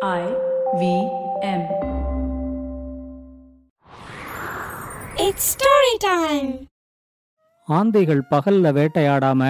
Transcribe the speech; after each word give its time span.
I 0.00 0.24
V 0.74 0.82
M. 1.44 1.62
It's 5.18 5.44
story 5.54 5.94
time. 6.04 6.50
ஆந்தைகள் 7.68 8.20
பகல்ல 8.30 8.72
வேட்டையாடாம 8.78 9.40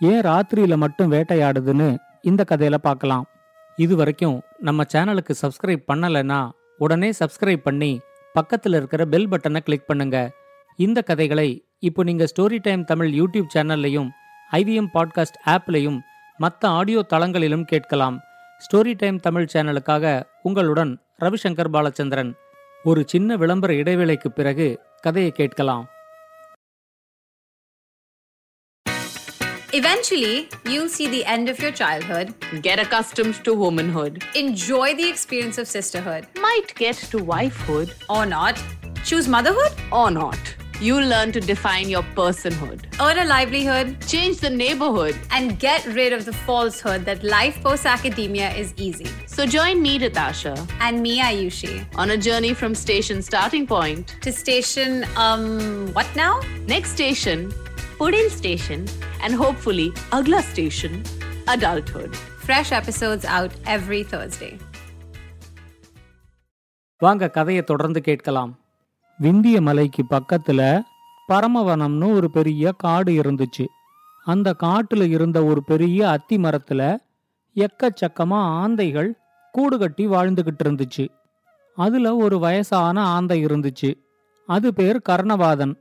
ஏன் 0.00 0.22
ராத்திரியில 0.26 0.76
மட்டும் 0.76 1.12
வேட்டையாடுதுன்னு 1.12 1.88
இந்த 2.22 2.44
கதையில 2.50 2.78
பார்க்கலாம் 2.78 3.24
இது 3.78 3.96
வரைக்கும் 3.96 4.36
நம்ம 4.60 4.86
சேனலுக்கு 4.92 5.36
சப்ஸ்கிரைப் 5.42 5.86
பண்ணலைன்னா 5.92 6.40
உடனே 6.78 7.10
சப்ஸ்கிரைப் 7.20 7.66
பண்ணி 7.68 7.92
பக்கத்துல 8.34 8.76
இருக்கிற 8.76 9.04
பெல் 9.06 9.30
பட்டனை 9.30 9.60
கிளிக் 9.60 9.88
பண்ணுங்க 9.88 10.18
இந்த 10.78 11.00
கதைகளை 11.02 11.48
இப்போ 11.80 12.02
நீங்க 12.02 12.26
ஸ்டோரி 12.34 12.60
டைம் 12.60 12.84
தமிழ் 12.84 13.12
யூடியூப் 13.20 13.54
சேனல்லையும் 13.56 14.10
ஐவிஎம் 14.52 14.92
பாட்காஸ்ட் 14.94 15.42
ஆப்லையும் 15.56 15.98
மற்ற 16.38 16.68
ஆடியோ 16.70 17.02
தளங்களிலும் 17.12 17.68
கேட்கலாம் 17.72 18.16
ஸ்டோரி 18.64 18.92
டைம் 18.94 19.18
தமிழ் 19.20 19.50
சேனலுக்காக 19.52 20.04
உங்களுடன் 20.42 20.92
ரவிசங்கர் 21.18 21.72
பாலச்சந்திரன் 21.74 22.32
ஒரு 22.84 23.02
சின்ன 23.06 23.36
விளம்பர 23.36 23.72
இடைவேளைக்கு 23.74 24.30
பிறகு 24.30 24.68
கதையை 25.00 25.32
கேட்கலாம் 25.32 25.84
Eventually, 29.72 30.34
you'll 30.64 30.88
see 30.88 31.08
the 31.08 31.24
end 31.26 31.48
of 31.48 31.58
your 31.58 31.72
childhood, 31.72 32.26
Get 32.62 32.78
accustomed 32.78 33.42
to 33.44 33.52
womanhood. 33.54 34.12
enjoy 34.34 34.94
the 34.94 35.08
experience 35.08 35.58
of 35.58 35.66
sisterhood, 35.68 36.22
Might 36.38 36.70
get 36.76 36.98
to 37.12 37.18
wifehood 37.30 37.88
or 38.08 38.24
not, 38.28 38.54
choose 39.04 39.28
motherhood, 39.28 39.72
or 39.92 40.10
not. 40.12 40.42
You'll 40.81 41.07
learn 41.13 41.29
to 41.35 41.41
define 41.41 41.89
your 41.89 42.03
personhood. 42.17 42.79
earn 43.05 43.17
a 43.17 43.25
livelihood, 43.25 43.87
Change 44.07 44.35
the 44.37 44.49
neighborhood. 44.49 45.15
and 45.35 45.59
get 45.59 45.85
rid 45.97 46.11
of 46.17 46.21
the 46.25 46.35
falsehood 46.45 47.01
that 47.05 47.23
life 47.23 47.61
post 47.65 47.85
academia 47.85 48.49
is 48.61 48.69
easy. 48.77 49.09
So 49.35 49.45
join 49.57 49.81
me, 49.81 49.97
Natasha, 49.97 50.53
And 50.85 51.01
me, 51.01 51.13
Ayushi, 51.21 51.73
on 51.95 52.11
a 52.11 52.17
journey 52.27 52.53
from 52.61 52.73
station 52.85 53.21
starting 53.21 53.65
point. 53.67 54.05
to 54.21 54.31
station, 54.43 54.91
um, 55.25 55.43
what 55.97 56.09
now? 56.15 56.33
Next 56.75 56.91
station, 56.91 57.39
Pudin 57.99 58.29
station, 58.41 58.79
and 59.23 59.33
hopefully 59.43 59.87
Agla 60.17 60.41
station, 60.53 60.93
adulthood. 61.47 62.11
Fresh 62.47 62.71
episodes 62.71 63.25
out 63.37 63.51
every 63.75 64.01
Thursday. 64.13 64.53
வாங்க 67.01 67.27
கதையை 67.27 67.63
தொடர்ந்து 67.63 67.99
கேட்கலாம் 68.01 68.51
விந்திய 69.20 69.60
மலைக்கு 69.60 70.04
பக்கத்துல 70.10 70.82
பரமவனம்னு 71.28 72.12
ஒரு 72.12 72.30
பெரிய 72.30 72.72
காடு 72.72 73.12
இருந்துச்சு. 73.12 73.66
அந்த 74.24 74.56
காட்டுல 74.62 75.08
இருந்த 75.08 75.44
ஒரு 75.44 75.64
பெரிய 75.64 76.10
அத்தி 76.10 76.36
மரத்துல 76.36 76.96
எக்கச்சக்கமா 77.54 78.40
ஆந்தைகள் 78.58 79.10
கூடு 79.52 79.78
கட்டி 79.78 80.06
வாழ்ந்துகிட்டு 80.06 80.64
இருந்துச்சு. 80.64 81.08
அதுல 81.76 82.16
ஒரு 82.16 82.38
வயசான 82.38 83.02
ஆந்தை 83.02 83.44
இருந்துச்சு. 83.44 83.94
அது 84.46 84.74
பேர் 84.74 85.00
கர்ணவாதன். 85.08 85.74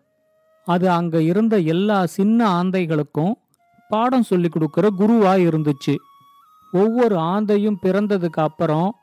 அது 0.66 0.90
அங்க 0.90 1.22
இருந்த 1.22 1.60
எல்லா 1.60 2.06
சின்ன 2.06 2.64
ஆந்தைகளுக்கும் 2.64 3.34
பாடம் 3.90 4.24
சொல்லி 4.24 4.50
கொடுக்கிற 4.50 4.90
குருவா 5.00 5.34
இருந்துச்சு. 5.48 5.96
ஒவ்வொரு 6.72 7.16
ஆந்தையும் 7.16 7.76
பிறந்ததுக்கு 7.84 8.42
அப்புறம் 8.42 8.96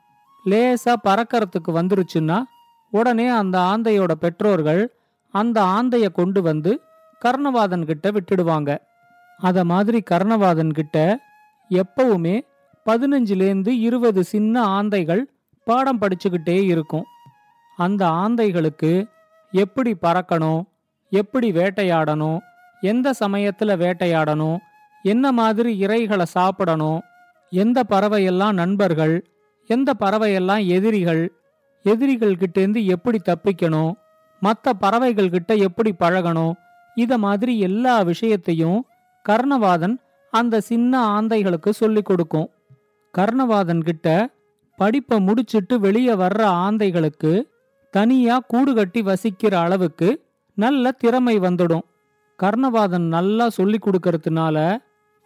லேசா 0.47 0.95
பறக்கறதுக்கு 1.05 1.73
வந்துருச்சுன்னா 1.73 2.43
உடனே 2.91 3.29
அந்த 3.29 3.59
ஆந்தையோட 3.59 4.13
பெற்றோர்கள் 4.13 4.95
அந்த 5.31 5.63
ஆந்தைய 5.63 6.13
கொண்டு 6.13 6.43
வந்து 6.43 6.81
கர்ணவாதன் 7.25 7.85
கிட்ட 7.85 8.11
விட்டுடுவாங்க. 8.11 8.79
அத 9.39 9.65
மாதிரி 9.65 10.03
கர்ணவாதன் 10.11 10.71
கிட்ட 10.71 11.19
எப்பவுமே 11.71 12.41
பதினஞ்சுலேருந்து 12.87 13.69
இருபது 13.69 14.25
சின்ன 14.25 14.83
ஆந்தைகள் 14.83 15.23
பாடம் 15.65 16.01
படிச்சுக்கிட்டே 16.01 16.63
இருக்கும். 16.63 17.05
அந்த 17.77 18.07
ஆந்தைகளுக்கு 18.07 19.07
எப்படி 19.53 19.97
பறக்கணும் 20.03 20.63
எப்படி 21.11 21.53
வேட்டையாடணும் 21.53 22.39
எந்த 22.81 23.13
சமயத்துல 23.21 23.71
வேட்டையாடணும் 23.77 24.59
என்ன 25.03 25.33
மாதிரி 25.33 25.87
இறைகளை 25.87 26.23
சாப்பிடணும் 26.23 27.01
எந்த 27.51 27.83
பறவையெல்லாம் 27.89 28.53
நண்பர்கள் 28.53 29.15
எந்த 29.67 29.95
பறவையெல்லாம் 30.01 30.67
எதிரிகள் 30.67 31.40
எதிரிகள் 31.83 32.37
கிட்டேந்து 32.37 32.87
எப்படி 32.87 33.21
தப்பிக்கணும்? 33.25 33.93
மற்ற 34.41 34.73
பறவைகள் 34.73 35.31
கிட்ட 35.31 35.55
எப்படி 35.55 35.95
பழகணும்? 35.99 36.53
இத 36.95 37.19
மாதிரி 37.19 37.59
எல்லா 37.59 38.03
விஷயத்தையும் 38.03 38.87
கர்ணவாதன் 39.29 39.97
அந்த 40.31 40.61
சின்ன 40.61 41.21
ஆந்தைகளுக்கு 41.21 41.71
சொல்லிக் 41.71 42.05
கொடுக்கும். 42.05 42.51
கர்ணவாதன் 43.19 43.81
கிட்ட 43.81 44.31
படிப்பை 44.77 45.21
முடிச்சிட்டு 45.21 45.81
வெளியே 45.81 46.13
வர்ற 46.13 46.43
ஆந்தைகளுக்கு 46.43 47.43
தனியா 47.91 48.39
கூடு 48.39 48.75
கட்டி 48.75 49.03
வசிக்கிற 49.03 49.61
அளவுக்கு 49.61 50.25
நல்ல 50.55 50.91
திறமை 50.93 51.39
வந்துடும். 51.39 51.83
கர்ணவாதன் 52.43 53.09
நல்லா 53.09 53.49
சொல்லி 53.49 53.79
கொடுக்கறதுனால 53.79 54.79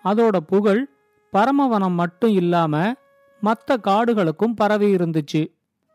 அதோட 0.05 0.37
புகழ் 0.37 0.89
பரமவனம் 1.31 1.93
மட்டும் 1.93 2.31
இல்லாம 2.31 2.93
மற்ற 3.41 3.77
காடுகளுக்கும் 3.77 4.55
பரவி 4.55 4.95
இருந்துச்சு. 4.95 5.55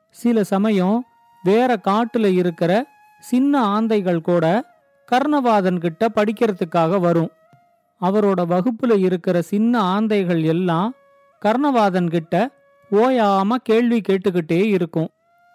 சில 0.09 0.43
சமயம் 0.43 1.05
வேற 1.43 1.77
காட்டுல 1.83 2.33
இருக்கிற 2.33 2.85
சின்ன 3.19 3.81
ஆந்தைகள் 3.81 4.21
கூட 4.21 4.65
கர்ணவாதன் 5.11 5.77
கிட்ட 5.77 6.07
படிக்கிறதுக்காக 6.15 6.99
வரும். 6.99 7.31
அவரோட 8.01 8.41
வகுப்புல 8.45 8.99
இருக்கிற 8.99 9.41
சின்ன 9.41 9.99
ஆந்தைகள் 9.99 10.43
எல்லாம் 10.43 10.93
கர்ணவாதன் 11.45 12.09
கிட்ட 12.09 12.49
ஓயாம 12.91 13.55
கேள்வி 13.63 14.01
கேட்டுக்கிட்டே 14.09 14.63
இருக்கும். 14.65 15.09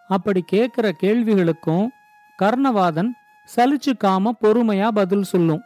அப்படி 0.09 0.43
கேட்கிற 0.47 0.93
கேள்விகளுக்கும் 1.03 1.88
கர்ணவாதன் 2.43 3.09
சலிச்சுக்காம 3.56 4.31
பொறுமையா 4.43 4.88
பதில் 4.88 5.22
சொல்லும். 5.22 5.62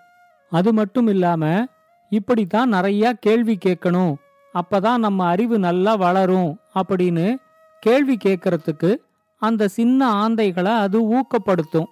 அது 0.50 0.72
மட்டும் 0.72 1.06
இல்லாம 1.06 1.66
இப்படித்தான் 2.08 2.68
நிறைய 2.68 3.12
கேள்வி 3.12 3.58
கேட்கணும். 3.64 4.14
அப்பதான் 4.54 4.96
நம்ம 4.96 5.26
அறிவு 5.26 5.58
நல்லா 5.58 5.94
வளரும் 5.94 6.60
அப்படின்னு 6.74 7.36
கேள்வி 7.80 8.16
கேட்கறதுக்கு 8.24 8.96
அந்த 9.38 9.68
சின்ன 9.68 10.28
ஆந்தைகளை 10.28 10.74
அது 10.76 10.98
ஊக்கப்படுத்தும். 11.14 11.88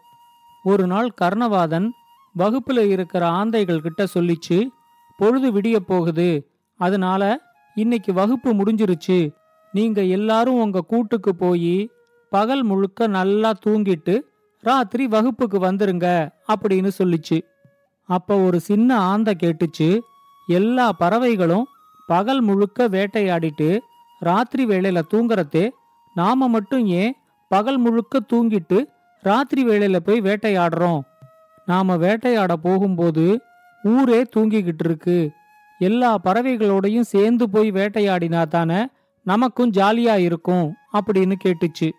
ஒரு 0.63 0.87
நாள் 0.87 1.11
கர்ணவாதன் 1.21 1.89
வகுப்புல 2.39 2.79
இருக்கிற 2.79 3.29
ஆந்தைகள் 3.29 3.79
கிட்ட 3.79 4.07
சொல்லிச்சு 4.15 4.67
பொழுது 5.17 5.53
விடிய 5.53 5.77
போகுது. 5.77 6.49
அதனால 6.77 7.23
இன்னைக்கு 7.75 8.13
வகுப்பு 8.13 8.55
முடிஞ்சிருச்சு. 8.55 9.31
நீங்க 9.73 10.03
எல்லாரும் 10.03 10.61
உங்க 10.61 10.81
கூட்டுக்கு 10.81 11.35
போய் 11.35 11.91
பகல் 12.31 12.63
முழுக்க 12.63 13.07
நல்லா 13.07 13.53
தூங்கிட்டு 13.67 14.21
ராத்திரி 14.61 15.07
வகுப்புக்கு 15.07 15.59
வந்துருங்க 15.59 16.29
அப்படின்னு 16.49 16.91
சொல்லிச்சு. 16.99 17.41
அப்ப 18.05 18.39
ஒரு 18.39 18.61
சின்ன 18.61 18.99
ஆந்தை 18.99 19.37
கேட்டுச்சு 19.41 19.99
எல்லா 20.47 20.93
பறவைகளும் 20.93 21.67
பகல் 22.07 22.41
முழுக்க 22.41 22.89
வேட்டையாடிட்டு 22.89 23.79
ராத்திரி 24.19 24.67
வேளையில 24.67 25.03
தூங்குறதே 25.15 25.71
நாம 26.15 26.49
மட்டும் 26.49 26.87
ஏன் 26.87 27.17
பகல் 27.49 27.77
முழுக்க 27.77 28.21
தூங்கிட்டு 28.33 28.85
ராத்திரி 29.21 29.67
வேளையில 29.67 29.97
போய் 29.97 30.21
வேட்டையாடுறோம்? 30.21 31.01
நாம 31.67 31.97
வேட்டையாட 31.97 32.53
போகும்போது 32.53 33.41
ஊரே 33.83 34.23
தூங்கிக்கிட்டு 34.37 34.85
இருக்கு. 34.85 35.31
எல்லா 35.79 36.19
பறவைகளோடையும் 36.25 37.01
சேர்ந்து 37.01 37.51
போய் 37.51 37.71
வேட்டையாடினா 37.73 38.47
தானே 38.47 38.89
நமக்கும் 39.23 39.71
ஜாலியா 39.71 40.17
இருக்கும் 40.17 40.75
அப்படின்னு 40.93 41.35
கேட்டுச்சு. 41.45 41.91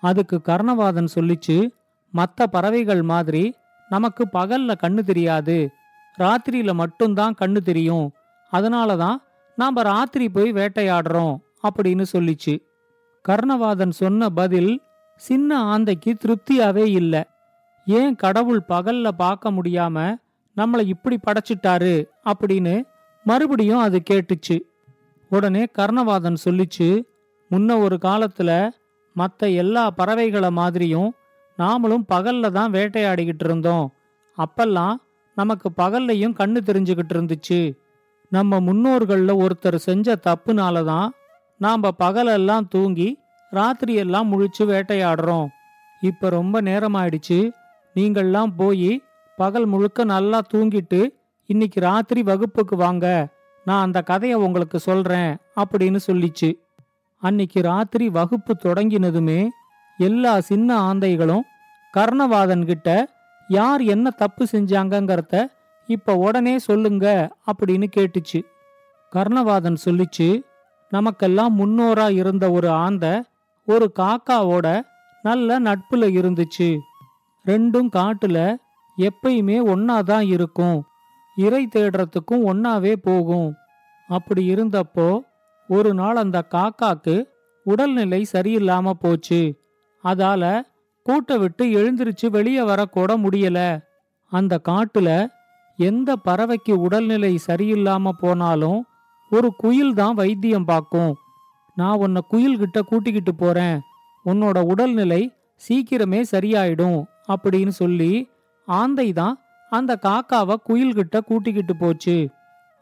அதுக்கு 0.00 0.40
கர்ணவாதன் 0.44 1.06
சொல்லிச்சு 1.14 1.70
மற்ற 2.10 2.46
பறவைகள் 2.46 3.02
மாதிரி 3.02 3.54
நமக்கு 3.88 4.28
பகல்ல 4.32 4.74
கண்ணு 4.82 5.02
தெரியாது. 5.02 5.70
ராத்திரியில 6.18 6.72
மட்டும்தான் 6.72 7.34
கண்ணு 7.40 7.56
தெரியும். 7.56 8.12
அதனால 8.50 8.96
தான் 8.96 9.22
நாம 9.56 9.82
ராத்திரி 9.82 10.28
போய் 10.28 10.52
வேட்டையாடுறோம். 10.52 11.36
அப்படின்னு 11.62 12.04
சொல்லிச்சு. 12.12 12.62
கர்ணவாதன் 13.28 13.90
சொன்ன 13.90 14.28
பதில் 14.28 14.82
சின்ன 15.16 15.78
ஆந்தைக்கு 15.78 16.12
திருப்தியாவே 16.14 16.86
இல்ல. 16.86 17.28
ஏன் 17.86 18.16
கடவுள் 18.16 18.62
பகல்ல 18.68 19.08
பார்க்க 19.08 19.50
முடியாம 19.50 20.14
நம்மளை 20.56 20.86
இப்படி 20.86 21.18
படைச்சிட்டாரு 21.26 22.04
அப்படின்னு 22.24 22.82
மறுபடியும் 23.24 23.78
அது 23.78 24.02
கேட்டுச்சு. 24.10 24.60
உடனே 25.30 25.66
கர்ணவாதன் 25.78 26.36
சொல்லிச்சு 26.44 27.02
முன்ன 27.50 27.78
ஒரு 27.78 27.98
காலத்துல 28.02 28.70
மற்ற 29.14 29.48
எல்லா 29.48 29.90
பறவைகளை 29.90 30.50
மாதிரியும் 30.50 31.14
நாமளும் 31.58 32.04
பகல்ல 32.08 32.50
தான் 32.50 32.72
வேட்டையாடிக்கிட்டு 32.72 33.44
இருந்தோம். 33.44 33.92
அப்பெல்லாம் 34.38 34.94
நமக்கு 35.34 35.70
பகல்லையும் 35.76 36.36
கண்ணு 36.38 36.60
தெரிஞ்சுக்கிட்டு 36.64 37.14
இருந்துச்சு. 37.14 37.78
நம்ம 38.28 38.60
முன்னோர்களில் 38.60 39.34
ஒருத்தர் 39.34 39.76
செஞ்ச 39.76 40.16
தப்புனால 40.26 40.84
தான் 40.84 41.12
நாம 41.60 41.90
பகலெல்லாம் 41.90 42.68
தூங்கி 42.68 43.18
ராத்திரியெல்லாம் 43.52 44.28
முழிச்சு 44.32 44.62
வேட்டையாடுறோம். 44.62 45.46
இப்ப 46.00 46.28
ரொம்ப 46.28 46.62
நேரமாயிடுச்சு. 46.62 47.52
நீங்கள்லாம் 47.94 48.52
போய் 48.56 49.02
பகல் 49.36 49.66
முழுக்க 49.66 50.04
நல்லா 50.04 50.40
தூங்கிட்டு 50.54 51.00
இன்னைக்கு 51.46 51.80
ராத்திரி 51.80 52.22
வகுப்புக்கு 52.22 52.76
வாங்க. 52.76 53.28
நான் 53.64 53.82
அந்த 53.82 54.02
கதையை 54.02 54.38
உங்களுக்கு 54.38 54.78
சொல்றேன் 54.78 55.36
அப்படின்னு 55.56 55.98
சொல்லிச்சு. 56.06 56.50
அன்னைக்கு 57.20 57.62
ராத்திரி 57.62 58.08
வகுப்பு 58.08 58.56
தொடங்கினதுமே 58.64 59.48
எல்லா 59.98 60.40
சின்ன 60.40 60.94
ஆந்தைகளும் 60.94 61.44
கர்ணவாதன் 61.94 62.64
கிட்ட 62.64 63.08
யார் 63.48 63.80
என்ன 63.80 64.10
தப்பு 64.10 64.46
செஞ்சாங்கங்கிறத 64.52 65.46
இப்ப 65.86 66.14
உடனே 66.14 66.58
சொல்லுங்க 66.58 67.30
அப்படின்னு 67.46 67.86
கேட்டுச்சு. 67.96 68.40
கர்ணவாதன் 69.12 69.76
சொல்லிச்சு 69.84 70.28
நமக்கெல்லாம் 70.90 71.58
முன்னோரா 71.58 72.10
இருந்த 72.10 72.50
ஒரு 72.50 72.70
ஆந்தை 72.70 73.22
ஒரு 73.66 73.92
காக்காவோட 73.98 74.82
நல்ல 75.22 75.60
நட்புல 75.60 76.06
இருந்துச்சு. 76.20 76.78
ரெண்டும் 77.46 77.88
காட்டுல 77.96 78.56
எப்பயுமே 78.98 79.56
ஒன்னாதான் 79.72 80.26
இருக்கும். 80.26 80.82
இறை 81.36 81.68
தேடுறதுக்கும் 81.76 82.46
ஒன்னாவே 82.52 82.96
போகும். 83.02 83.54
அப்படி 84.08 84.54
இருந்தப்போ 84.54 85.20
ஒரு 85.68 85.94
நாள் 85.94 86.16
அந்த 86.16 86.44
காக்காக்கு 86.50 87.24
உடல்நிலை 87.64 88.26
சரியில்லாம 88.32 88.90
போச்சு. 88.90 89.60
அதால 90.04 90.60
கூட்ட 91.02 91.38
விட்டு 91.38 91.64
எழுந்திருச்சு 91.64 92.26
வெளியே 92.30 92.60
வரக்கூட 92.60 93.10
முடியல. 93.24 93.84
அந்த 94.32 94.60
காட்டுல 94.68 95.28
எந்த 95.76 96.16
பறவைக்கு 96.24 96.72
உடல்நிலை 96.72 97.38
சரியில்லாம 97.46 98.10
போனாலும் 98.18 98.84
ஒரு 99.30 99.48
குயில் 99.62 99.92
தான் 99.94 100.14
வைத்தியம் 100.14 100.64
பார்க்கும். 100.64 101.12
நான் 101.76 102.00
உன்னை 102.04 102.20
குயில்கிட்ட 102.32 102.78
கூட்டிக்கிட்டு 102.80 103.34
போறேன். 103.34 103.76
உன்னோட 104.24 104.58
உடல்நிலை 104.72 105.22
சீக்கிரமே 105.60 106.20
சரியாயிடும் 106.32 106.98
அப்படின்னு 107.32 107.72
சொல்லி 107.82 108.12
ஆந்தை 108.68 109.08
தான் 109.12 109.34
அந்த 109.72 109.92
காக்காவை 110.06 110.56
குயில்கிட்ட 110.68 111.16
கூட்டிக்கிட்டு 111.28 111.74
போச்சு. 111.76 112.16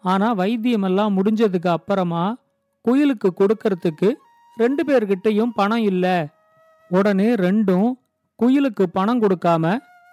ஆனா 0.05 0.29
வைத்தியமெல்லாம் 0.35 1.17
முடிஞ்சதுக்கு 1.17 1.69
அப்புறமா 1.69 2.25
குயிலுக்கு 2.85 3.29
கொடுக்கறதுக்கு 3.41 4.09
ரெண்டு 4.57 4.83
பேர்கிட்டயும் 4.89 5.55
பணம் 5.55 5.85
இல்ல. 5.91 6.07
உடனே 6.91 7.29
ரெண்டும் 7.47 7.89
குயிலுக்கு 8.39 8.85
பணம் 8.97 9.23
கொடுக்காம 9.23 9.65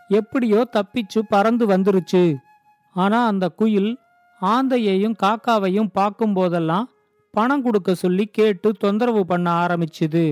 எப்படியோ 0.10 0.60
தப்பிச்சு 0.76 1.20
பறந்து 1.34 1.66
வந்துருச்சு. 1.74 2.24
ஆனா 2.96 3.20
அந்த 3.26 3.46
குயில் 3.50 3.92
ஆந்தையையும் 4.42 5.18
காக்காவையும் 5.24 5.94
பார்க்கும் 5.94 6.34
போதெல்லாம் 6.34 6.90
பணம் 7.32 7.62
கொடுக்க 7.62 7.96
சொல்லி 7.96 8.26
கேட்டு 8.26 8.72
தொந்தரவு 8.72 9.26
பண்ண 9.26 9.48
ஆரம்பிச்சுது. 9.52 10.26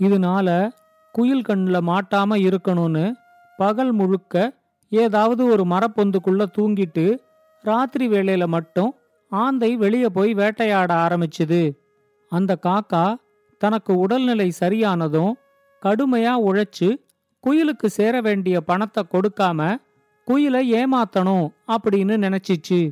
இதனால 0.00 0.70
குயில் 1.12 1.42
கண்ணில் 1.42 1.86
மாட்டாம 1.86 2.36
இருக்கணும்னு 2.46 3.12
பகல் 3.56 3.92
முழுக்க 3.92 4.54
ஏதாவது 4.88 5.44
ஒரு 5.44 5.64
மரப்பொந்துக்குள்ள 5.64 6.44
தூங்கிட்டு 6.58 7.18
ராத்திரி 7.62 8.08
வேளையில 8.08 8.46
மட்டும் 8.46 8.90
ஆந்தை 9.28 9.76
வெளியே 9.76 10.06
போய் 10.06 10.34
வேட்டையாட 10.34 10.94
ஆரம்பிச்சுது. 10.94 11.62
அந்த 12.28 12.58
காக்கா 12.66 13.14
தனக்கு 13.58 13.96
உடல்நிலை 13.98 14.52
சரியானதும் 14.60 15.32
கடுமையா 15.82 16.34
உழைச்சு 16.48 16.88
குயிலுக்கு 17.44 17.86
சேர 17.86 18.20
வேண்டிய 18.20 18.60
பணத்தை 18.60 19.02
கொடுக்காம 19.10 19.76
குயிலை 20.28 20.62
ஏமாத்தணும் 20.72 21.46
அப்படின்னு 21.66 22.14
நினைச்சிச்சு. 22.26 22.90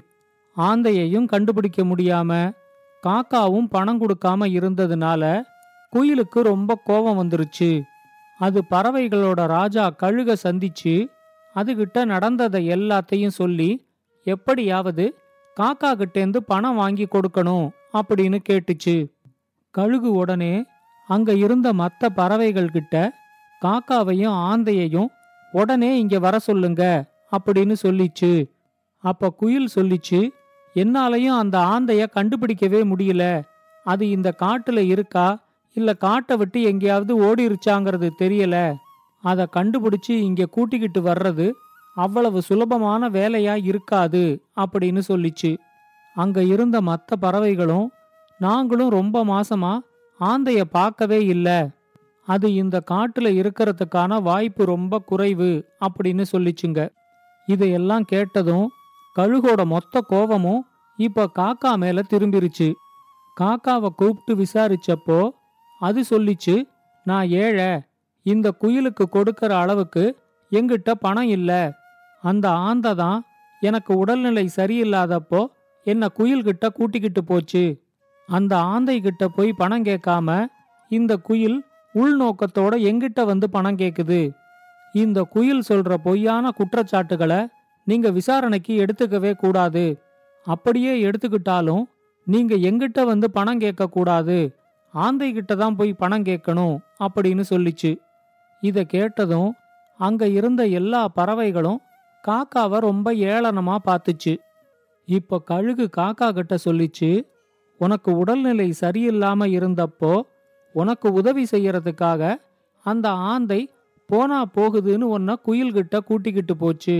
ஆந்தையையும் 0.56 1.25
கண்டுபிடிக்க 1.25 1.84
முடியாம 1.84 2.52
காக்காவும் 3.02 3.69
பணம் 3.70 4.00
கொடுக்காம 4.00 4.46
இருந்ததுனால 4.58 5.43
குயிலுக்கு 5.93 6.40
ரொம்ப 6.40 6.75
கோபம் 6.84 7.19
வந்துருச்சு. 7.20 7.82
அது 8.38 8.64
பறவைகளோட 8.70 9.46
ராஜா 9.46 9.94
கழுக 10.02 10.37
சந்திச்சு 10.44 11.06
அதுகிட்ட 11.54 12.04
நடந்ததை 12.04 12.69
எல்லாத்தையும் 12.69 13.37
சொல்லி 13.40 13.70
எப்படியாவது 14.25 15.04
காக்கா 15.56 15.90
கிட்டேந்து 15.93 16.43
பணம் 16.43 16.76
வாங்கி 16.76 17.06
கொடுக்கணும் 17.06 17.66
அப்படின்னு 17.93 18.38
கேட்டுச்சு. 18.48 18.96
கழுகு 19.70 20.10
உடனே 20.12 20.64
அங்க 21.08 21.32
இருந்த 21.32 21.72
மத்த 21.72 22.08
பறவைகள் 22.14 22.70
கிட்ட 22.70 23.12
காக்காவையும் 23.62 24.37
ஆந்தையையும் 24.50 25.10
உடனே 25.52 25.98
இங்க 25.98 26.19
வர 26.19 26.38
சொல்லுங்க 26.38 26.82
அப்படின்னு 27.32 27.75
சொல்லிச்சு. 27.82 28.32
அப்ப 29.05 29.31
குயில் 29.31 29.69
சொல்லிச்சு 29.75 30.20
என்னாலையும் 30.74 31.38
அந்த 31.38 31.58
ஆந்தைய 31.58 32.06
கண்டுபிடிக்கவே 32.14 32.80
முடியல. 32.92 33.42
அது 33.84 34.10
இந்த 34.10 34.34
காட்டுல 34.38 34.78
இருக்கா? 34.78 35.38
இல்ல 35.74 35.94
காட்டை 35.94 36.36
விட்டு 36.36 36.62
எங்கேயாவது 36.62 37.12
ஓடிருச்சாங்கிறது 37.22 38.10
தெரியல. 38.19 38.74
அத 39.22 39.48
கண்டுபிடிச்சு 39.56 40.10
இங்க 40.10 40.44
கூட்டிக்கிட்டு 40.44 41.00
வர்றது 41.00 41.50
அவ்வளவு 41.94 42.42
சுலபமான 42.42 43.08
வேலையா 43.08 43.64
இருக்காது 43.64 44.42
அப்படின்னு 44.56 45.02
சொல்லிச்சு. 45.08 45.56
அங்க 46.14 46.42
இருந்த 46.42 46.80
மத்த 46.80 47.16
பறவைகளும் 47.20 47.92
நாங்களும் 48.38 48.90
ரொம்ப 48.90 49.24
மாசமா 49.24 49.82
ஆந்தைய 50.20 50.60
பார்க்கவே 50.60 51.24
இல்ல. 51.24 51.69
அது 52.26 52.54
இந்த 52.54 52.82
காட்டுல 52.90 53.28
இருக்கிறதுக்கான 53.30 54.22
வாய்ப்பு 54.22 54.64
ரொம்ப 54.64 54.98
குறைவு 54.98 55.69
அப்படின்னு 55.80 56.24
சொல்லிச்சுங்க. 56.32 56.88
இதையெல்லாம் 57.46 58.04
கேட்டதும் 58.04 58.70
கழுகோட 59.16 59.60
மொத்த 59.64 60.04
கோவமும் 60.08 60.62
இப்ப 60.98 61.28
காக்கா 61.38 61.76
மேல 61.76 62.02
திரும்பிருச்சு. 62.10 62.68
காக்காவை 63.36 63.88
கூப்பிட்டு 63.96 64.32
விசாரிச்சப்போ 64.36 65.20
அது 65.80 66.00
சொல்லிச்சு 66.10 66.54
நான் 67.06 67.28
ஏழை 67.28 67.70
இந்த 68.26 68.48
குயிலுக்கு 68.60 69.04
கொடுக்கற 69.12 69.52
அளவுக்கு 69.60 70.04
எங்கிட்ட 70.52 70.90
பணம் 70.94 71.28
இல்ல. 71.28 71.50
அந்த 72.22 72.46
ஆந்தை 72.50 72.94
தான் 72.94 73.20
எனக்கு 73.62 73.92
உடல்நிலை 73.96 74.44
சரியில்லாதப்போ 74.56 75.40
என்ன 75.86 76.08
குயில்கிட்ட 76.18 76.66
கூட்டிக்கிட்டு 76.68 77.22
போச்சு. 77.24 77.64
அந்த 78.28 78.52
ஆந்தை 78.58 79.00
கிட்ட 79.00 79.28
போய் 79.28 79.52
பணம் 79.52 79.84
கேட்காம 79.84 80.28
இந்த 80.90 81.12
குயில் 81.16 81.58
உள்நோக்கத்தோட 81.94 82.74
எங்கிட்ட 82.90 83.20
வந்து 83.24 83.50
பணம் 83.50 83.76
கேக்குது. 83.76 84.20
இந்த 84.94 85.18
குயில் 85.22 85.62
சொல்ற 85.68 85.94
பொய்யான 85.94 86.50
குற்றச்சாட்டுகளை 86.50 87.40
நீங்க 87.87 88.11
விசாரணைக்கு 88.11 88.73
எடுத்துக்கவே 88.84 89.32
கூடாது. 89.34 89.84
அப்படியே 90.46 90.93
எடுத்துக்கிட்டாலும் 91.05 91.84
நீங்க 92.26 92.55
எங்கிட்ட 92.69 93.00
வந்து 93.05 93.31
பணம் 93.31 93.58
கேட்க 93.58 93.87
கூடாது. 93.87 94.38
ஆந்தை 94.94 95.29
கிட்ட 95.32 95.52
தான் 95.55 95.76
போய் 95.76 95.93
பணம் 95.93 96.23
கேட்கணும் 96.23 96.76
அப்படின்னு 96.99 97.44
சொல்லிச்சு. 97.50 97.93
இத 98.61 98.84
கேட்டதும் 98.84 99.50
அங்க 100.00 100.26
இருந்த 100.29 100.62
எல்லா 100.67 101.08
பறவைகளும் 101.08 101.81
காக்காவை 102.25 102.79
ரொம்ப 102.79 103.08
ஏளனமா 103.12 103.76
பார்த்துச்சு. 103.84 104.34
இப்ப 105.08 105.38
கழுகு 105.40 105.87
காக்கா 105.96 106.29
கிட்ட 106.31 106.55
சொல்லிச்சு 106.64 107.11
உனக்கு 107.81 108.11
உடல்நிலை 108.17 108.73
சரியில்லாம 108.81 109.46
இருந்தப்போ 109.58 110.12
உனக்கு 110.75 111.12
உதவி 111.12 111.44
செய்யறதுக்காக 111.50 112.36
அந்த 112.84 113.10
ஆந்தை 113.10 113.60
போனா 114.10 114.39
போகுதுன்னு 114.55 115.06
உன்னை 115.17 115.34
குயில்கிட்ட 115.46 115.98
கூட்டிக்கிட்டு 115.98 116.56
போச்சு. 116.56 116.96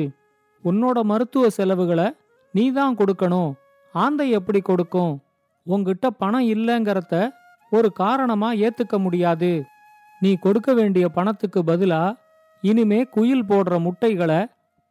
உன்னோட 0.65 0.99
மருத்துவ 1.11 1.45
செலவுகளை 1.57 2.09
நீ 2.55 2.65
தான் 2.79 2.97
கொடுக்கணும். 3.01 3.53
ஆந்தை 3.95 4.27
எப்படி 4.39 4.61
கொடுக்கும்? 4.61 5.13
உங்ககிட்ட 5.67 6.07
பணம் 6.23 6.47
இல்லைங்கிறத 6.55 7.15
ஒரு 7.73 7.89
காரணமா 8.03 8.49
ஏத்துக்க 8.67 8.97
முடியாது. 8.99 9.53
நீ 10.21 10.31
கொடுக்க 10.45 10.71
வேண்டிய 10.79 11.05
பணத்துக்கு 11.09 11.61
பதிலா 11.71 12.03
இனிமே 12.63 13.01
குயில் 13.15 13.49
போடுற 13.51 13.79
முட்டைகளை 13.87 14.41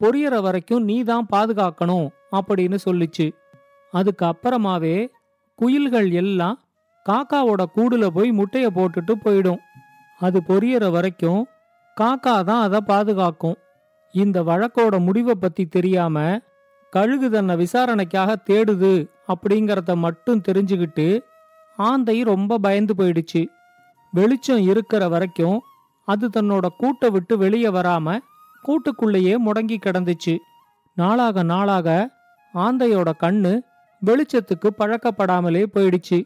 பொரியற 0.02 0.36
வரைக்கும் 0.42 0.86
நீ 0.90 0.98
தான் 1.04 1.28
பாதுகாக்கணும் 1.34 2.08
அப்படின்னு 2.38 2.78
சொல்லிச்சு. 2.88 3.28
அதுக்கு 3.94 4.24
அப்புறமாவே 4.32 4.96
குயில்கள் 5.60 6.10
எல்லாம் 6.22 6.58
காக்காவோட 7.06 7.62
கூடுல 7.76 8.06
போய் 8.16 8.32
முட்டைய 8.40 8.68
போட்டுட்டு 8.78 9.14
போயிடும். 9.26 9.62
அது 10.22 10.40
பொரியற 10.50 10.86
வரைக்கும் 10.92 11.42
காக்கா 11.98 12.36
தான் 12.50 12.64
அதை 12.66 12.80
பாதுகாக்கும். 12.92 13.58
இந்த 14.12 14.44
வழக்கோட 14.44 15.00
முடிவை 15.00 15.36
பத்தி 15.36 15.66
தெரியாம 15.66 16.40
கழுகு 16.90 17.30
தன்னை 17.30 17.56
விசாரணைக்காக 17.56 18.38
தேடுது 18.50 19.10
அப்படிங்கறத 19.28 19.96
மட்டும் 19.96 20.42
தெரிஞ்சுக்கிட்டு 20.48 21.22
ஆந்தை 21.78 22.22
ரொம்ப 22.22 22.58
பயந்து 22.58 22.94
போயிடுச்சு. 22.98 23.48
வெளிச்சம் 24.12 24.62
இருக்கிற 24.62 25.08
வரைக்கும் 25.08 25.62
அது 26.06 26.28
தன்னோட 26.28 26.68
கூட்டை 26.80 27.12
விட்டு 27.12 27.38
வெளியே 27.38 27.68
வராம 27.68 28.20
கூட்டுக்குள்ளேயே 28.64 29.36
முடங்கி 29.38 29.78
கிடந்துச்சு. 29.86 30.38
நாளாக 30.96 31.44
நாளாக 31.44 32.10
ஆந்தையோட 32.54 33.12
கண்ணு 33.20 33.60
வெளிச்சத்துக்கு 34.06 34.70
பழக்கப்படாமலே 34.78 35.64
போயிடுச்சு. 35.74 36.26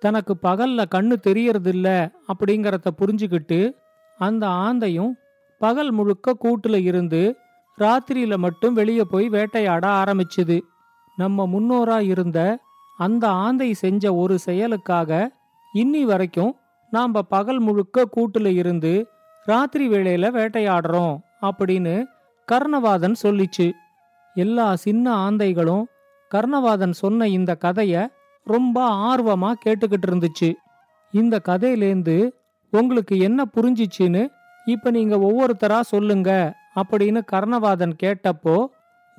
தனக்கு 0.00 0.36
பகல்ல 0.42 0.84
கண்ணு 0.90 1.16
தெரியறதில்ல 1.26 2.12
அப்படிங்கறத 2.32 2.86
புரிஞ்சுக்கிட்டு 2.98 3.72
அந்த 4.18 4.46
ஆந்தையும் 4.46 5.12
பகல் 5.60 5.90
முழுக்க 5.90 6.36
கூட்டுல 6.42 6.76
இருந்து 6.82 7.36
ராத்திரியில 7.78 8.36
மட்டும் 8.36 8.74
வெளியே 8.74 9.04
போய் 9.10 9.28
வேட்டையாட 9.28 9.84
ஆரம்பிச்சுது. 10.02 10.56
நம்ம 11.16 11.46
முன்னோரா 11.46 11.98
இருந்த 12.12 12.38
அந்த 12.98 13.24
ஆந்தை 13.28 13.68
செஞ்ச 13.72 14.14
ஒரு 14.14 14.38
செயலுக்காக 14.38 15.10
இன்னி 15.74 16.02
வரைக்கும் 16.02 16.52
நாம 16.90 17.22
பகல் 17.22 17.58
முழுக்க 17.58 18.08
கூட்டுல 18.16 18.46
இருந்து 18.52 18.92
ராத்திரி 19.44 19.88
வேளையில 19.88 20.26
வேட்டையாடுறோம் 20.38 21.14
அப்படின்னு 21.42 21.94
கர்ணவாதன் 22.48 23.16
சொல்லிச்சு. 23.22 23.66
எல்லா 24.34 24.76
சின்ன 24.76 25.30
ஆந்தைகளும் 25.30 25.84
கர்ணவாதன் 26.34 26.96
சொன்ன 27.02 27.28
இந்த 27.28 27.52
கதைய 27.64 28.08
ரொம்ப 28.44 28.76
ஆர்வமா 29.08 29.52
கேட்டுக்கிட்டு 29.64 30.08
இருந்துச்சு. 30.08 30.50
இந்த 31.12 31.40
கதையிலேந்து 31.48 32.18
உங்களுக்கு 32.72 33.14
என்ன 33.18 33.44
புரிஞ்சிச்சுன்னு 33.54 34.22
இப்ப 34.64 34.90
நீங்க 34.90 35.16
ஒவ்வொருத்தரா 35.16 35.80
சொல்லுங்க 35.80 36.54
அப்படின்னு 36.76 37.20
கர்ணவாதன் 37.32 37.92
கேட்டப்போ 38.02 38.66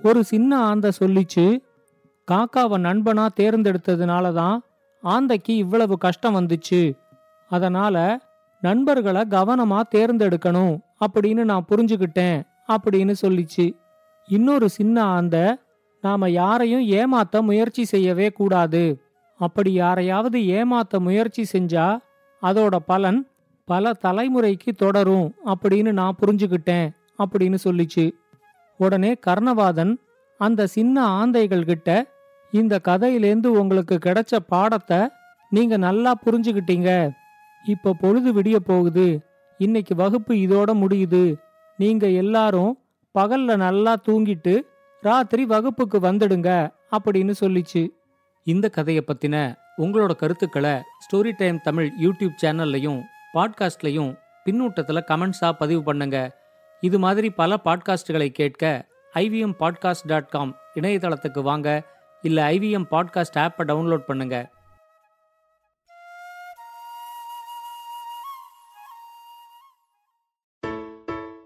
ஒரு 0.04 0.24
சின்ன 0.24 0.58
ஆந்தை 0.58 0.92
சொல்லிச்சு 1.00 1.60
காக்காவை 2.32 2.78
நண்பனா 2.78 3.28
தேர்ந்தெடுத்ததுனால 3.40 4.34
தான் 4.34 4.64
ஆந்தைக்கு 5.04 5.56
இவ்வளவு 5.56 5.98
கஷ்டம் 5.98 6.36
வந்துச்சு. 6.36 6.94
அதனால 7.50 8.20
நண்பர்களை 8.62 9.22
கவனமா 9.22 9.82
தேர்ந்தெடுக்கணும் 9.96 10.80
அப்படின்னு 11.00 11.44
நான் 11.44 11.66
புரிஞ்சுக்கிட்டேன் 11.70 12.44
அப்படின்னு 12.68 13.14
சொல்லிச்சு. 13.22 13.74
இன்னொரு 14.28 14.70
சின்ன 14.70 15.04
ஆந்தை 15.04 15.56
நாம 16.02 16.30
யாரையும் 16.30 16.82
ஏமாத்த 16.82 17.42
முயற்சி 17.42 17.86
செய்யவே 17.86 18.30
கூடாது. 18.30 19.02
அப்படி 19.38 19.74
யாரையாவது 19.74 20.40
ஏமாத்த 20.40 21.00
முயற்சி 21.00 21.60
செஞ்சா 21.60 21.98
அதோட 22.42 22.76
பலன் 22.76 23.31
பல 23.72 23.92
தலைமுறைக்கு 24.04 24.72
தொடரும் 24.78 25.28
அப்படின்னு 25.46 25.92
நான் 26.00 26.18
புரிஞ்சுக்கிட்டேன் 26.22 26.88
அப்படின்னு 27.22 27.58
சொல்லிச்சு. 27.64 28.06
உடனே 28.78 29.12
கர்ணவாதன் 29.28 29.94
அந்த 30.40 30.68
சின்ன 30.68 30.96
ஆந்தைகள் 31.20 31.66
கிட்ட 31.66 31.90
இந்த 32.52 32.80
கதையிலேருந்து 32.88 33.50
உங்களுக்கு 33.62 33.96
கிடைச்ச 34.06 34.34
பாடத்தை 34.48 35.00
நீங்க 35.50 35.78
நல்லா 35.78 36.12
புரிஞ்சுக்கிட்டீங்க. 36.26 36.90
இப்ப 37.66 37.96
பொழுது 38.00 38.30
விடிய 38.34 38.56
போகுது. 38.56 39.08
இன்னைக்கு 39.58 39.94
வகுப்பு 39.96 40.34
இதோட 40.46 40.72
முடியுது. 40.84 41.24
நீங்க 41.78 42.06
எல்லாரும் 42.24 42.74
பகல்ல 43.16 43.56
நல்லா 43.66 43.94
தூங்கிட்டு 44.08 44.56
ராத்திரி 45.02 45.46
வகுப்புக்கு 45.46 46.00
வந்துடுங்க 46.00 46.50
அப்படின்னு 46.98 47.34
சொல்லிச்சு. 47.44 47.84
இந்த 48.48 48.70
கதையை 48.70 49.04
பத்தின 49.08 49.38
உங்களோட 49.78 50.14
கருத்துக்களை 50.16 50.76
ஸ்டோரி 51.04 51.32
டைம் 51.38 51.60
தமிழ் 51.64 51.90
யூடியூப் 52.02 52.38
சேனல்லையும் 52.44 53.02
பாட்காஸ்ட்லையும் 53.38 54.12
பின்னூட்டத்தில் 54.46 55.08
கமெண்ட்ஸாக 55.08 55.52
பதிவு 55.52 55.84
பண்ணுங்க 55.84 56.38
இது 56.80 57.00
மாதிரி 57.00 57.30
பல 57.30 57.56
பாட்காஸ்டுகளை 57.56 58.32
கேட்க 58.32 58.90
ஐவிஎம் 59.16 59.56
பாட்காஸ்ட் 59.60 60.08
டாட் 60.08 60.30
காம் 60.30 60.58
இணையதளத்துக்கு 60.76 61.42
வாங்க 61.42 61.84
இல்லை 62.22 62.44
ஐவிஎம் 62.44 62.88
பாட்காஸ்ட் 62.92 63.40
ஆப்பை 63.40 63.66
டவுன்லோட் 63.66 64.06
பண்ணுங்க 64.06 64.50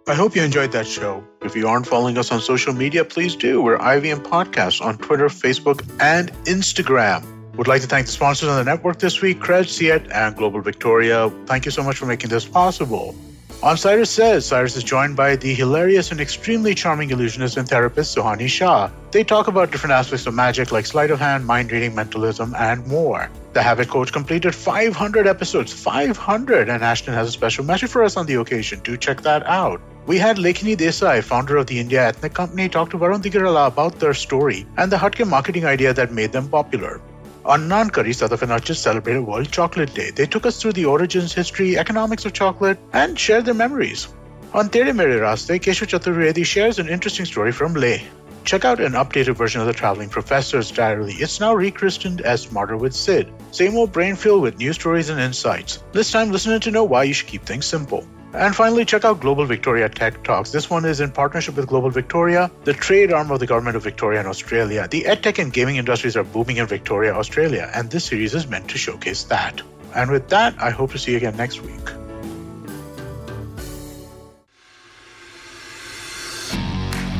I 0.08 0.13
hope 0.13 0.36
you 0.36 0.44
enjoyed 0.44 0.72
that 0.72 0.86
show. 0.86 1.24
If 1.42 1.56
you 1.56 1.68
aren't 1.68 1.88
following 1.88 2.18
us 2.18 2.32
on 2.32 2.39
social 2.39 2.74
media, 2.74 3.04
please 3.04 3.36
do. 3.36 3.62
We're 3.62 3.77
IVM 3.77 4.20
Podcasts 4.20 4.80
on 4.80 4.98
Twitter, 4.98 5.30
Facebook, 5.30 5.84
and 6.00 6.32
Instagram. 6.46 7.35
Would 7.58 7.70
like 7.70 7.82
to 7.84 7.88
thank 7.88 8.06
the 8.06 8.12
sponsors 8.12 8.50
on 8.50 8.58
the 8.58 8.70
network 8.70 9.00
this 9.00 9.22
week, 9.22 9.40
Cred, 9.40 9.70
Siet, 9.70 10.12
and 10.12 10.36
Global 10.36 10.60
Victoria. 10.60 11.32
Thank 11.46 11.64
you 11.64 11.72
so 11.72 11.84
much 11.84 11.96
for 11.96 12.06
making 12.06 12.30
this 12.30 12.44
possible. 12.44 13.16
On 13.64 13.78
Cyrus 13.78 14.10
Says, 14.10 14.46
Cyrus 14.46 14.76
is 14.76 14.84
joined 14.84 15.16
by 15.16 15.38
the 15.38 15.54
hilarious 15.54 16.12
and 16.12 16.20
extremely 16.20 16.76
charming 16.76 17.12
illusionist 17.12 17.56
and 17.56 17.66
therapist 17.68 18.16
Suhani 18.16 18.50
Shah. 18.50 18.92
They 19.12 19.24
talk 19.24 19.48
about 19.48 19.72
different 19.72 19.94
aspects 19.94 20.28
of 20.28 20.34
magic 20.34 20.74
like 20.74 20.86
sleight 20.86 21.12
of 21.12 21.20
hand, 21.20 21.46
mind 21.46 21.72
reading, 21.72 21.96
mentalism, 21.96 22.54
and 22.56 22.86
more. 22.88 23.32
The 23.54 23.64
Habit 23.64 23.88
Coach 23.88 24.12
completed 24.12 24.54
500 24.54 25.26
episodes, 25.26 25.72
500, 25.72 26.68
and 26.68 26.84
Ashton 26.84 27.14
has 27.14 27.30
a 27.30 27.32
special 27.32 27.64
message 27.64 27.90
for 27.90 28.04
us 28.04 28.18
on 28.18 28.26
the 28.26 28.36
occasion. 28.36 28.82
Do 28.84 28.98
check 28.98 29.22
that 29.22 29.46
out. 29.48 29.80
We 30.08 30.18
had 30.18 30.36
Lekini 30.36 30.76
Desai, 30.76 31.24
founder 31.24 31.56
of 31.56 31.68
the 31.68 31.80
India 31.80 32.06
Ethnic 32.06 32.34
Company, 32.34 32.68
talk 32.68 32.90
to 32.90 32.98
Varun 32.98 33.24
Digarala 33.24 33.68
about 33.68 34.00
their 34.00 34.14
story 34.14 34.68
and 34.76 34.92
the 34.92 34.98
Hutke 34.98 35.26
marketing 35.26 35.66
idea 35.66 35.94
that 35.94 36.12
made 36.12 36.34
them 36.34 36.50
popular. 36.50 37.02
On 37.46 37.70
Nankari, 37.70 38.16
South 38.16 38.32
Africa 38.32 38.60
just 38.60 38.82
celebrated 38.82 39.20
World 39.20 39.52
Chocolate 39.52 39.94
Day. 39.94 40.10
They 40.10 40.25
took 40.25 40.48
us 40.48 40.60
through 40.60 40.74
the 40.74 40.86
origins, 40.86 41.32
history, 41.32 41.78
economics 41.78 42.25
of 42.25 42.34
chocolate, 42.34 42.80
and 42.92 43.20
shared 43.20 43.46
their 43.46 43.54
memories. 43.54 44.08
On 44.56 44.68
Tere 44.68 44.92
Mere 44.92 45.20
Raste, 45.20 45.60
Keshu 45.60 45.86
Chaturvedi 45.86 46.44
shares 46.44 46.80
an 46.80 46.90
interesting 46.90 47.28
story 47.28 47.52
from 47.52 47.75
Leh. 47.75 48.00
Check 48.46 48.66
out 48.66 48.80
an 48.80 48.94
updated 48.94 49.36
version 49.36 49.62
of 49.62 49.68
the 49.68 49.74
Traveling 49.74 50.10
Professor's 50.10 50.72
Diary. 50.72 51.14
It's 51.20 51.40
now 51.40 51.54
rechristened 51.54 52.22
as 52.22 52.42
Smarter 52.42 52.78
with 52.78 52.96
Sid. 52.96 53.32
Same 53.52 53.75
old 53.75 53.92
brain 53.92 54.16
filled 54.16 54.42
with 54.42 54.58
new 54.58 54.74
stories 54.74 55.10
and 55.10 55.20
insights. 55.20 55.84
This 55.92 56.10
time, 56.12 56.32
listening 56.32 56.62
to 56.62 56.72
know 56.72 56.84
why 56.84 57.04
you 57.04 57.14
should 57.14 57.28
keep 57.28 57.46
things 57.46 57.68
simple. 57.68 58.08
And 58.38 58.54
finally, 58.54 58.84
check 58.84 59.06
out 59.06 59.22
Global 59.22 59.46
Victoria 59.46 59.88
Tech 59.88 60.22
Talks. 60.25 60.51
This 60.51 60.70
one 60.70 60.84
is 60.84 61.00
in 61.00 61.10
partnership 61.10 61.56
with 61.56 61.68
Global 61.68 61.89
Victoria, 61.89 62.51
the 62.65 62.74
trade 62.74 63.13
arm 63.13 63.32
of 63.32 63.39
the 63.39 63.48
government 63.48 63.77
of 63.77 63.84
Victoria 63.84 64.20
and 64.20 64.27
Australia. 64.27 64.89
The 64.89 65.04
edtech 65.04 65.39
and 65.42 65.54
gaming 65.54 65.77
industries 65.77 66.18
are 66.18 66.25
booming 66.25 66.58
in 66.58 66.68
Victoria, 66.68 67.13
Australia, 67.13 67.72
and 67.74 67.89
this 67.89 68.04
series 68.04 68.36
is 68.36 68.46
meant 68.46 68.68
to 68.72 68.77
showcase 68.77 69.24
that. 69.25 69.62
And 69.96 70.12
with 70.12 70.27
that, 70.30 70.54
I 70.62 70.70
hope 70.70 70.92
to 70.92 70.98
see 70.98 71.12
you 71.12 71.18
again 71.18 71.38
next 71.38 71.62
week. 71.62 71.89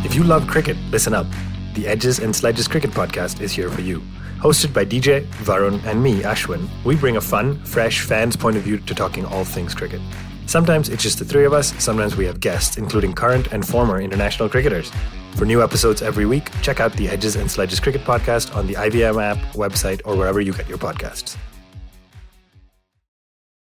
If 0.04 0.16
you 0.16 0.26
love 0.26 0.48
cricket, 0.48 0.76
listen 0.92 1.14
up. 1.14 1.28
The 1.76 1.88
Edges 1.88 2.20
and 2.20 2.36
Sledges 2.36 2.68
Cricket 2.68 2.92
Podcast 2.92 3.40
is 3.40 3.54
here 3.54 3.70
for 3.70 3.80
you. 3.80 4.02
Hosted 4.40 4.74
by 4.74 4.84
DJ, 4.84 5.26
Varun, 5.46 5.82
and 5.86 6.04
me, 6.04 6.24
Ashwin, 6.24 6.68
we 6.84 6.98
bring 6.98 7.16
a 7.16 7.22
fun, 7.22 7.64
fresh 7.64 8.02
fan's 8.02 8.36
point 8.36 8.58
of 8.58 8.64
view 8.64 8.80
to 8.80 8.94
talking 8.94 9.24
all 9.24 9.46
things 9.46 9.74
cricket. 9.74 10.02
Sometimes 10.46 10.90
it's 10.90 11.04
just 11.04 11.20
the 11.20 11.26
three 11.26 11.46
of 11.46 11.54
us, 11.54 11.74
sometimes 11.84 12.16
we 12.16 12.26
have 12.26 12.40
guests, 12.40 12.78
including 12.78 13.14
current 13.14 13.48
and 13.52 13.68
former 13.68 14.00
international 14.00 14.48
cricketers. 14.48 14.92
For 15.36 15.46
new 15.46 15.62
episodes 15.62 16.02
every 16.02 16.26
week, 16.26 16.50
check 16.62 16.80
out 16.80 16.94
the 16.94 17.10
Edges 17.10 17.36
and 17.36 17.50
Sledges 17.50 17.80
Cricket 17.80 18.02
Podcast 18.02 18.56
on 18.56 18.68
the 18.68 18.76
IVM 18.76 19.22
app, 19.22 19.38
website, 19.54 20.02
or 20.06 20.16
wherever 20.16 20.40
you 20.40 20.54
get 20.54 20.70
your 20.70 20.78
podcasts. 20.78 21.36